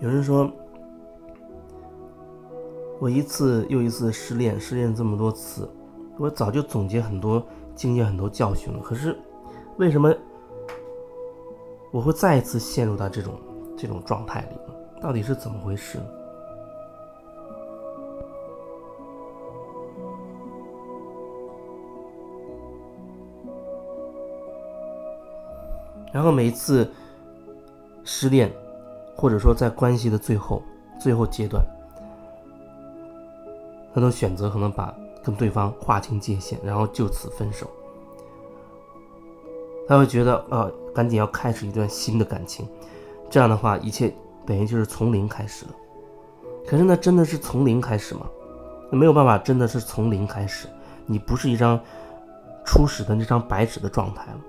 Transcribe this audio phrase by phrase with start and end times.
[0.00, 0.48] 有人说，
[3.00, 5.68] 我一次又一次失恋，失恋这么多次，
[6.18, 7.44] 我早就总结很多
[7.74, 8.78] 经验、很多教训了。
[8.78, 9.18] 可是，
[9.76, 10.14] 为什么
[11.90, 13.34] 我会再一次陷入到这种
[13.76, 14.74] 这种状态里呢？
[15.02, 16.04] 到底是怎么回事呢？
[26.12, 26.90] 然后每一次
[28.04, 28.50] 失恋。
[29.20, 30.62] 或者说，在关系的最后、
[30.96, 31.60] 最后阶段，
[33.92, 34.94] 他都选择可能把
[35.24, 37.68] 跟对方划清界限，然后就此分手。
[39.88, 42.64] 他会觉得，呃，赶紧要开始一段新的感情，
[43.28, 44.14] 这样的话，一切
[44.46, 45.72] 等于就是从零开始了。
[46.64, 48.24] 可是，那真的是从零开始吗？
[48.88, 50.68] 那没有办法，真的是从零开始。
[51.06, 51.76] 你不是一张
[52.64, 54.40] 初始的那张白纸的状态了，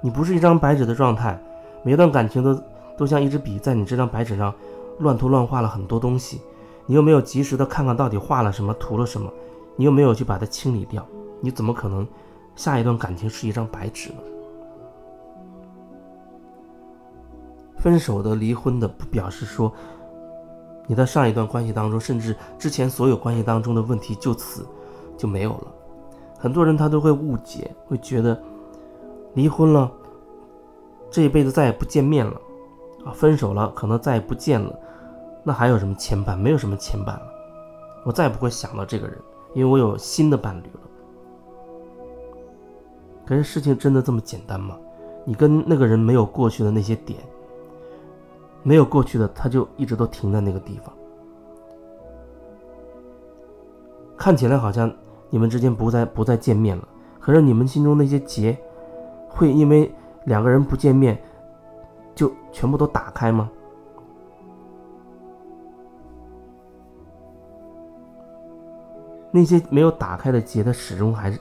[0.00, 1.40] 你不是一张白纸的状态，
[1.82, 2.60] 每一段感情都。
[2.98, 4.52] 都像一支笔在你这张白纸上
[4.98, 6.40] 乱涂乱画了很多东西，
[6.84, 9.32] 你又没有及时的看看到底画了什么，涂了什么，
[9.76, 11.06] 你又没有去把它清理掉，
[11.40, 12.04] 你怎么可能
[12.56, 14.16] 下一段感情是一张白纸呢？
[17.76, 19.72] 分手的、离婚的，不表示说
[20.88, 24.66] 你在上一段关系当中，甚至之前所有关系当中的问题就此
[25.16, 25.68] 就没有了。
[26.36, 28.42] 很多人他都会误解，会觉得
[29.38, 29.90] 离婚了，
[31.08, 32.32] 这一辈子再也不见面了。
[33.04, 34.76] 啊，分手了，可能再也不见了，
[35.44, 36.36] 那还有什么牵绊？
[36.36, 37.22] 没有什么牵绊了，
[38.04, 39.16] 我再也不会想到这个人，
[39.54, 40.80] 因为我有新的伴侣了。
[43.24, 44.76] 可是事情真的这么简单吗？
[45.24, 47.20] 你跟那个人没有过去的那些点，
[48.64, 50.92] 没有过去的，他就一直都停在那个地方。
[54.16, 54.92] 看起来好像
[55.30, 56.88] 你们之间不再不再见面了，
[57.20, 58.58] 可是你们心中那些结，
[59.28, 61.18] 会因为两个人不见面。
[62.14, 63.48] 就全部都打开吗？
[69.30, 71.38] 那些没有打开的结，它始终还是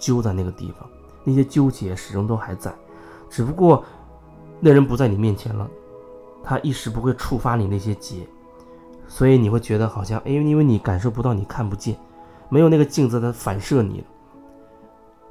[0.00, 0.90] 揪在那个地方。
[1.22, 2.74] 那些纠结始终都还在，
[3.28, 3.84] 只不过
[4.58, 5.70] 那人不在你面前了，
[6.42, 8.26] 他一时不会触发你那些结，
[9.06, 11.96] 所以你会觉得好像，哎，因为你感受不到，你看不见，
[12.48, 14.04] 没有那个镜子在反射你。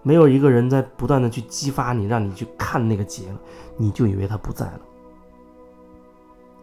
[0.01, 3.39] 没有一个人在不断的去激发你，让你去看那个结了，
[3.77, 4.81] 你就以为他不在了。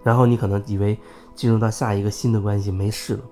[0.02, 0.98] 然后你可能以为
[1.34, 3.24] 进入到下一个新的关系没事了。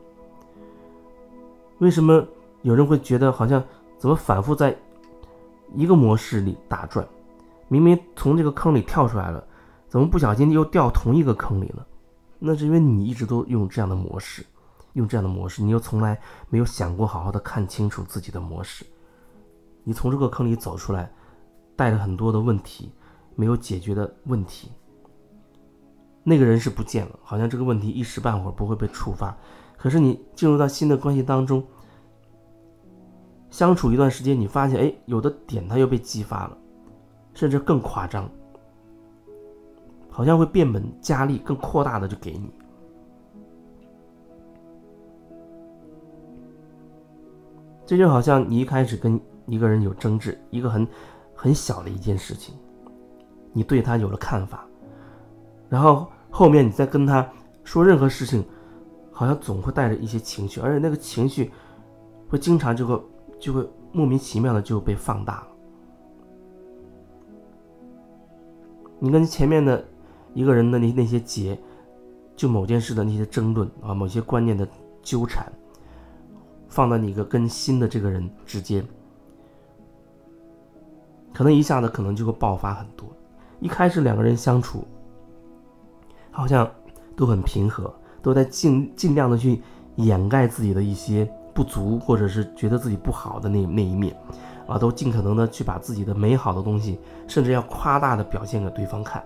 [1.78, 2.24] 为什么
[2.62, 3.62] 有人会觉得好像
[3.96, 4.76] 怎么反复在
[5.72, 7.06] 一个模式里打转？
[7.68, 9.42] 明明从这个坑里跳出来了，
[9.88, 11.86] 怎么不小心又掉同一个坑里了？
[12.38, 14.44] 那是因为你一直都用这样的模式，
[14.92, 16.20] 用这样的模式，你又从来
[16.50, 18.84] 没有想过好好的看清楚自己的模式。
[19.84, 21.12] 你从这个坑里走出来，
[21.76, 22.90] 带着很多的问题，
[23.36, 24.70] 没有解决的问题。
[26.22, 29.36] 那个人是不见了，好像这个问题一时半会儿不会被触发。
[29.76, 31.62] 可是你进入到新的关系当中，
[33.50, 36.56] 相处一段时间，你发现，哎，有的点他又被激发了，
[37.34, 38.26] 甚至更夸张，
[40.08, 42.50] 好像会变本加厉、更扩大的就给你。
[47.84, 49.20] 这就好像你一开始跟。
[49.46, 50.86] 一个人有争执，一个很
[51.34, 52.54] 很小的一件事情，
[53.52, 54.66] 你对他有了看法，
[55.68, 57.28] 然后后面你再跟他
[57.62, 58.44] 说任何事情，
[59.12, 61.50] 好像总会带着一些情绪，而且那个情绪
[62.28, 63.02] 会经常就会
[63.38, 65.48] 就会莫名其妙的就被放大了。
[68.98, 69.84] 你跟前面的
[70.32, 71.58] 一个人的那那些结，
[72.34, 74.66] 就某件事的那些争论啊，某些观念的
[75.02, 75.52] 纠缠，
[76.68, 78.82] 放到你一个跟新的这个人之间。
[81.34, 83.06] 可能一下子可能就会爆发很多。
[83.60, 84.84] 一开始两个人相处，
[86.30, 86.70] 好像
[87.16, 89.60] 都很平和，都在尽尽量的去
[89.96, 94.16] 掩盖自己的一些不足，或者是觉得自己不好的那那一面，
[94.66, 99.24] 啊，都尽可能的去把自己的美好的东西，甚至要夸大的表现给对方看，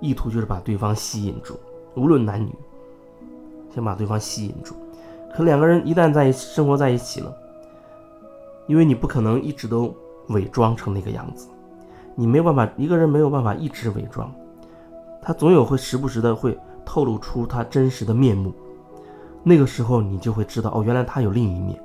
[0.00, 1.58] 意图就是把对方吸引住，
[1.94, 2.54] 无论男女，
[3.74, 4.74] 先把对方吸引住。
[5.34, 7.34] 可两个人一旦在生活在一起了。
[8.66, 9.94] 因为你不可能一直都
[10.28, 11.48] 伪装成那个样子，
[12.14, 14.32] 你没有办法，一个人没有办法一直伪装，
[15.20, 18.52] 他总有会时不时的会透露出他真实的面目，
[19.42, 21.78] 那个时候你就会知道，哦，原来他有另一面，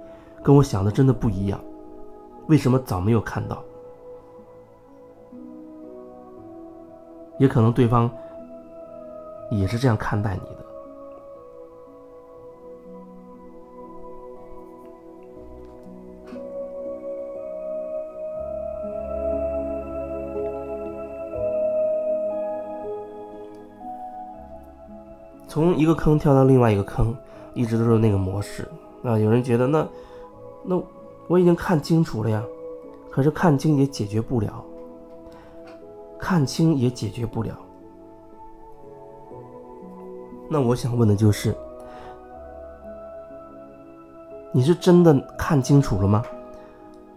[0.43, 1.59] 跟我想的真的不一样，
[2.47, 3.61] 为什么早没有看到？
[7.37, 8.09] 也可能对方
[9.49, 10.68] 也是这样看待你的。
[25.59, 27.13] 从一个坑跳到另外一个坑，
[27.53, 28.65] 一直都是那个模式。
[29.03, 29.85] 啊，有人觉得那
[30.63, 30.81] 那
[31.27, 32.41] 我已经看清楚了呀，
[33.11, 34.63] 可是看清也解决不了，
[36.17, 37.51] 看清也解决不了。
[40.47, 41.53] 那我想问的就是，
[44.53, 46.23] 你是真的看清楚了吗？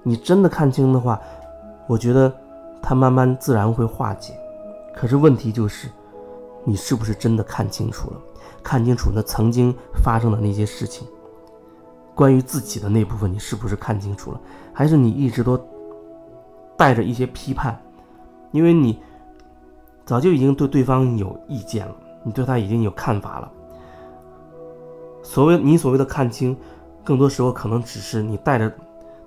[0.03, 1.21] 你真的看清的话，
[1.87, 2.33] 我觉得
[2.83, 4.35] 它慢慢自然会化解。
[4.93, 5.89] 可是问题就是，
[6.65, 8.21] 你是不是真的看清楚了？
[8.63, 9.75] 看清楚那曾经
[10.05, 11.07] 发生的那些事情，
[12.15, 14.41] 关于自己的那部分，你是不是看清楚了？
[14.73, 15.61] 还是你一直都
[16.77, 17.81] 带着一些批判？
[18.53, 19.03] 因为你
[20.05, 21.95] 早就已经对对方有意见了。
[22.25, 23.51] 你对他已经有看法了。
[25.25, 26.57] 所谓你所谓的看清，
[27.03, 28.73] 更多时候可能只是你带着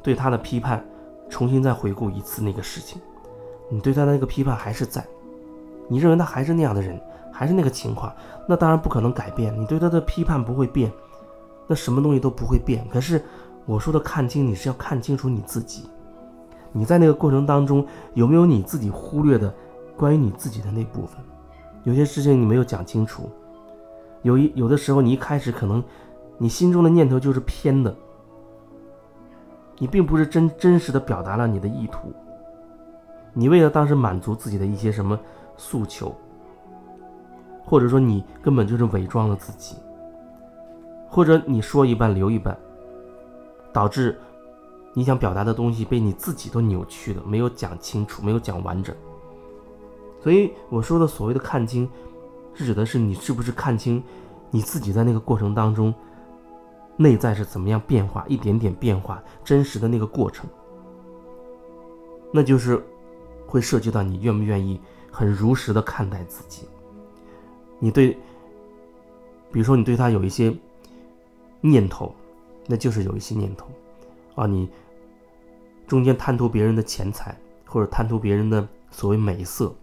[0.02, 0.82] 对他的批判，
[1.30, 3.02] 重新再回顾一次那个事情。
[3.70, 5.06] 你对他的那个批判还是在，
[5.90, 6.98] 你认为他还是那样的人，
[7.38, 8.14] 还是那个情况，
[8.48, 9.54] 那当然不可能改变。
[9.60, 10.90] 你对他的批判不会变，
[11.68, 12.88] 那什么东西都不会变。
[12.90, 13.22] 可是
[13.66, 15.90] 我说的看清，你是要看清楚你自己。
[16.72, 19.54] 你在那个过程当中有没有你自己忽略的
[19.98, 21.20] 关于你自己的那部分？
[21.84, 23.30] 有些事情你没有讲清楚，
[24.22, 25.84] 有一有的时候你一开始可能，
[26.38, 27.94] 你心中的念头就是偏的，
[29.78, 32.14] 你并不是真真实的表达了你的意图，
[33.34, 35.20] 你为了当时满足自己的一些什么
[35.58, 36.16] 诉求，
[37.66, 39.76] 或者说你根本就是伪装了自己，
[41.10, 42.56] 或者你说一半留一半，
[43.74, 44.18] 导致
[44.94, 48.96] 你想表达的东西被你自己都扭曲了，没有讲清楚，没有讲完整。
[50.22, 51.90] 所以我说的所谓的看清，
[52.54, 54.02] 是指的是你是不是看清
[54.52, 55.94] 你自己在那个过程当中，
[56.98, 60.48] 内在是怎么样变化，一点点变化，真实的那个过程。
[62.32, 62.82] 那就是
[63.48, 64.80] 会涉及到你愿不愿意
[65.12, 66.68] 很如实的看待自己。
[67.80, 68.14] 你对，
[69.52, 70.56] 比如说你对他有一些
[71.62, 72.16] 念头，
[72.68, 73.68] 那就是有一些念头
[74.36, 74.70] 啊，你
[75.86, 79.76] 中间贪图别人的钱财，或者贪图别人的所谓美色。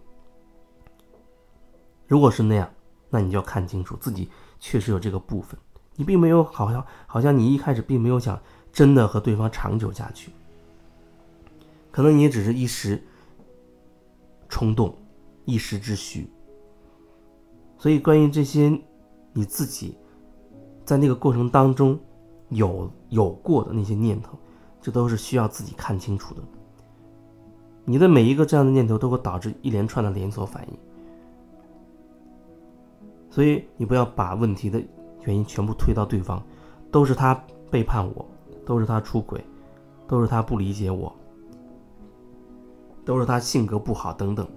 [2.07, 2.69] 如果是那样，
[3.09, 4.29] 那你就要看清楚自己
[4.59, 5.57] 确实有这个部分，
[5.95, 8.41] 你并没有好像好像你一开始并没有想
[8.71, 10.31] 真的和对方长久下去，
[11.91, 13.01] 可能你也只是一时
[14.49, 14.97] 冲动，
[15.45, 16.27] 一时之需。
[17.83, 18.79] 所以关于这些
[19.33, 19.97] 你自己
[20.85, 21.99] 在那个过程当中
[22.47, 24.37] 有有过的那些念头，
[24.81, 26.41] 这都是需要自己看清楚的。
[27.83, 30.77] 你的每一个这样的念头都会导致一连串的连锁反应。
[33.29, 34.81] 所以你不要把问题的
[35.23, 36.41] 原因全部推到对方，
[36.89, 37.37] 都是他
[37.69, 38.25] 背叛我，
[38.65, 39.43] 都是他出轨，
[40.07, 41.13] 都是他不理解我，
[43.03, 44.47] 都是他性格不好等等。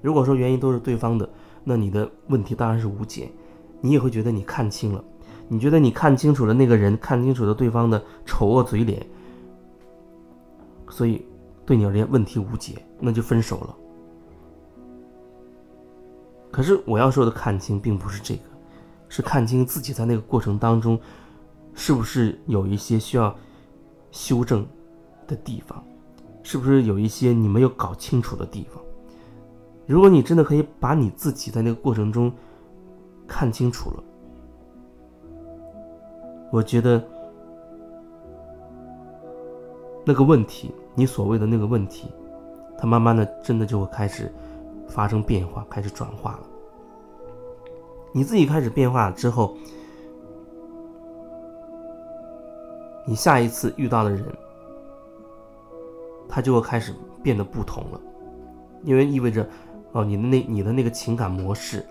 [0.00, 1.28] 如果说原因都是对方的，
[1.64, 3.30] 那你的问题当然是无解，
[3.80, 5.02] 你也会觉得你看清了，
[5.48, 9.04] 你觉得你看清楚了那个人，看清楚了对方的丑恶嘴脸，
[10.90, 11.24] 所以
[11.64, 13.76] 对你而言问题无解，那就分手了。
[16.50, 18.42] 可是我要说的看清，并不是这个，
[19.08, 21.00] 是看清自己在那个过程当中，
[21.74, 23.34] 是不是有一些需要
[24.12, 24.64] 修正
[25.26, 25.82] 的地方，
[26.42, 28.80] 是不是有一些你没有搞清楚的地方。
[29.86, 32.32] 如果你真的可以把你自己在那个过程中
[33.26, 34.02] 看清楚了，
[36.50, 37.02] 我觉得
[40.04, 42.10] 那个问题，你所谓的那个问题，
[42.78, 44.32] 它慢慢的真的就会开始。
[44.86, 46.40] 发生变化，开始转化了。
[48.12, 49.56] 你自己开始变化了之后，
[53.04, 54.22] 你下一次遇到的人，
[56.28, 58.00] 他就会开始变得不同了，
[58.84, 59.48] 因为意味着，
[59.94, 61.84] 哦，你的那你的那个情感模式，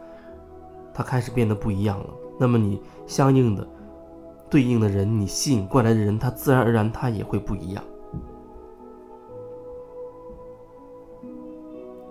[0.93, 2.05] 它开始变得不一样了。
[2.37, 3.67] 那么你相应的
[4.49, 7.83] 对应的人，你吸引过来的人，他自然而然他也会不一样。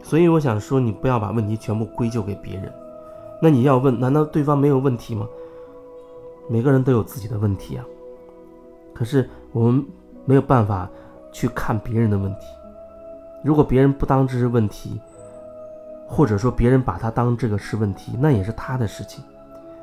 [0.03, 2.73] 所以我想说，你不要把问题全部归咎给别人。
[3.41, 5.29] 那你要问，难道对方没有问题吗？
[6.49, 7.85] 每个人都有自己的问题啊。
[8.95, 9.85] 可是我们
[10.25, 10.89] 没有办法
[11.33, 12.47] 去看别人的问题。
[13.45, 15.01] 如果别人不当这是问题，
[16.15, 19.25] 或者说别人把他当这个是问题，那也是他的事情。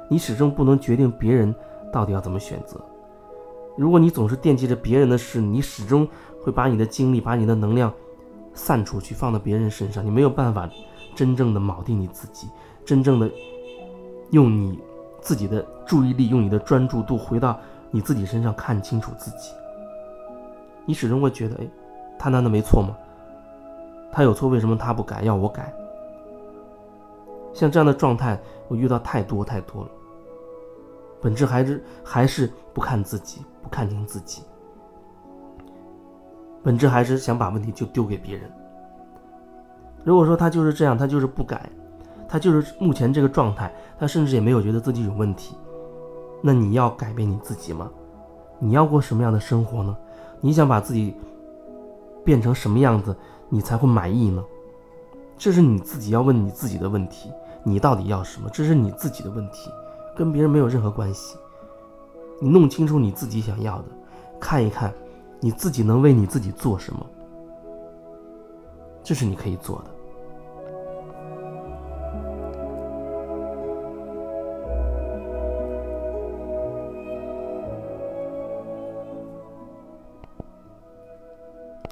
[0.07, 1.53] 你始终不能决定别人
[1.91, 2.79] 到底要怎么选择。
[3.75, 6.07] 如果你总是惦记着别人的事，你始终
[6.43, 7.91] 会把你的精力、把你的能量。
[8.53, 10.69] 散出去，放到别人身上，你没有办法
[11.15, 12.47] 真正的锚定你自己，
[12.83, 13.29] 真正的
[14.31, 14.77] 用你
[15.21, 17.57] 自己的注意力，用你的专注度回到
[17.89, 19.51] 你自己身上，看清楚自己。
[20.85, 21.67] 你始终会觉得，哎，
[22.17, 22.97] 他难道没错吗？
[24.11, 25.71] 他有错，为什么他不改，要我改？
[27.53, 29.89] 像这样的状态，我遇到太多太多了。
[31.21, 34.43] 本质还是还是不看自己，不看清自己。
[36.63, 38.49] 本质还是想把问题就丢给别人。
[40.03, 41.69] 如果说他就是这样，他就是不改，
[42.27, 45.55] 他就是目前这个状态，他甚至也没有觉得自己有问题，
[46.41, 47.89] 那你要改变你自己吗？
[48.59, 49.95] 你要过什么样的生活呢？
[50.41, 51.15] 你想把自己
[52.23, 53.15] 变成什么样子，
[53.49, 54.43] 你才会满意呢？
[55.39, 57.31] 这是你自己要问你自己的问题。
[57.63, 58.49] 你到底要什么？
[58.51, 59.69] 这是你自己的问题，
[60.15, 61.37] 跟别人没有任何关系。
[62.41, 63.85] 你弄清楚你自己想要的，
[64.39, 64.93] 看一看
[65.39, 67.05] 你自己能为你自己做什么，
[69.03, 69.98] 这是你可以做的。